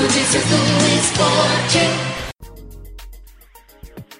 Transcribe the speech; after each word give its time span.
Notícias 0.00 0.44
do 0.44 0.54
esporte. 0.96 1.78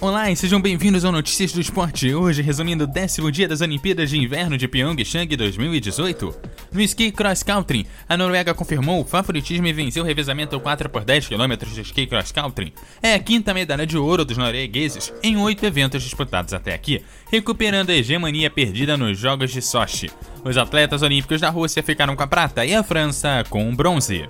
Olá 0.00 0.28
e 0.28 0.34
sejam 0.34 0.60
bem-vindos 0.60 1.04
ao 1.04 1.12
Notícias 1.12 1.52
do 1.52 1.60
Esporte. 1.60 2.12
Hoje, 2.12 2.42
resumindo 2.42 2.82
o 2.82 2.86
décimo 2.88 3.30
dia 3.30 3.46
das 3.46 3.60
Olimpíadas 3.60 4.10
de 4.10 4.18
Inverno 4.18 4.58
de 4.58 4.66
Pyeongchang 4.66 5.36
2018. 5.36 6.34
No 6.72 6.80
ski 6.80 7.12
cross 7.12 7.44
country, 7.44 7.86
a 8.08 8.16
Noruega 8.16 8.52
confirmou 8.52 9.00
o 9.00 9.04
favoritismo 9.04 9.68
e 9.68 9.72
venceu 9.72 10.02
o 10.02 10.06
revezamento 10.06 10.58
4 10.58 10.90
por 10.90 11.04
10 11.04 11.28
km 11.28 11.54
de 11.72 11.82
ski 11.82 12.04
cross 12.04 12.32
country. 12.32 12.74
É 13.00 13.14
a 13.14 13.20
quinta 13.20 13.54
medalha 13.54 13.86
de 13.86 13.96
ouro 13.96 14.24
dos 14.24 14.36
noruegueses 14.36 15.12
em 15.22 15.36
oito 15.36 15.64
eventos 15.64 16.02
disputados 16.02 16.52
até 16.52 16.74
aqui, 16.74 17.00
recuperando 17.30 17.90
a 17.90 17.94
hegemonia 17.94 18.50
perdida 18.50 18.96
nos 18.96 19.16
Jogos 19.16 19.52
de 19.52 19.62
Sochi. 19.62 20.10
Os 20.44 20.56
atletas 20.56 21.02
olímpicos 21.02 21.40
da 21.40 21.48
Rússia 21.48 21.80
ficaram 21.80 22.16
com 22.16 22.24
a 22.24 22.26
prata 22.26 22.66
e 22.66 22.74
a 22.74 22.82
França 22.82 23.44
com 23.48 23.70
o 23.70 23.76
bronze. 23.76 24.26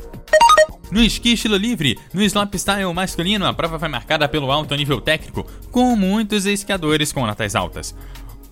No 0.90 1.00
esqui 1.00 1.32
estilo 1.32 1.56
livre, 1.56 1.96
no 2.12 2.22
slopestyle 2.22 2.92
masculino, 2.92 3.46
a 3.46 3.54
prova 3.54 3.78
foi 3.78 3.88
marcada 3.88 4.28
pelo 4.28 4.50
alto 4.50 4.74
nível 4.74 5.00
técnico, 5.00 5.46
com 5.70 5.94
muitos 5.94 6.46
esquiadores 6.46 7.12
com 7.12 7.26
notas 7.26 7.54
altas. 7.54 7.94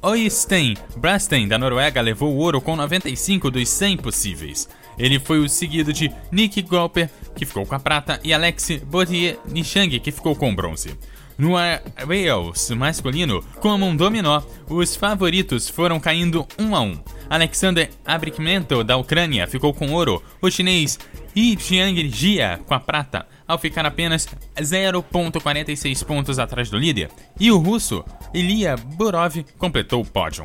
Oystein 0.00 0.76
Brasten, 0.96 1.48
da 1.48 1.58
Noruega, 1.58 2.00
levou 2.00 2.32
o 2.32 2.38
ouro 2.38 2.60
com 2.60 2.76
95 2.76 3.50
dos 3.50 3.68
100 3.68 3.96
possíveis. 3.96 4.68
Ele 4.96 5.18
foi 5.18 5.40
o 5.40 5.48
seguido 5.48 5.92
de 5.92 6.12
Nick 6.30 6.62
Golper, 6.62 7.10
que 7.34 7.44
ficou 7.44 7.66
com 7.66 7.74
a 7.74 7.80
prata, 7.80 8.20
e 8.22 8.32
Alex 8.32 8.80
Bodier 8.84 9.38
Nishang, 9.48 9.98
que 9.98 10.12
ficou 10.12 10.36
com 10.36 10.52
o 10.52 10.54
bronze. 10.54 10.96
No 11.38 11.52
Wales 11.52 12.70
masculino, 12.70 13.44
como 13.60 13.86
um 13.86 13.94
dominó, 13.94 14.42
os 14.68 14.96
favoritos 14.96 15.68
foram 15.68 16.00
caindo 16.00 16.44
um 16.58 16.74
a 16.74 16.80
um. 16.80 16.98
Alexander 17.30 17.88
Abrikmento, 18.04 18.82
da 18.82 18.96
Ucrânia, 18.96 19.46
ficou 19.46 19.72
com 19.72 19.92
ouro, 19.92 20.20
o 20.42 20.50
chinês 20.50 20.98
Yi 21.36 21.56
Jiangjia 21.56 22.58
com 22.66 22.74
a 22.74 22.80
prata, 22.80 23.24
ao 23.46 23.56
ficar 23.56 23.86
apenas 23.86 24.26
0,46 24.56 26.04
pontos 26.04 26.40
atrás 26.40 26.70
do 26.70 26.76
líder, 26.76 27.08
e 27.38 27.52
o 27.52 27.58
russo 27.58 28.04
Ilya 28.34 28.76
Burov 28.76 29.44
completou 29.56 30.02
o 30.02 30.04
pódio. 30.04 30.44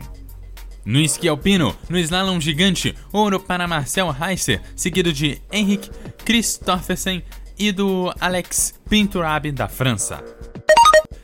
No 0.85 0.99
esqui 0.99 1.27
alpino, 1.27 1.75
no 1.89 1.97
slalom 1.97 2.39
gigante, 2.39 2.93
ouro 3.11 3.39
para 3.39 3.67
Marcel 3.67 4.15
Heiser, 4.15 4.61
seguido 4.75 5.11
de 5.11 5.41
Henrik 5.51 5.89
Christoffersen 6.23 7.23
e 7.57 7.71
do 7.71 8.13
Alex 8.19 8.79
Pinturab 8.87 9.51
da 9.51 9.67
França. 9.67 10.23